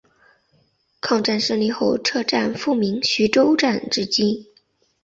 [0.99, 4.47] 抗战胜利后车站复名徐州站至今。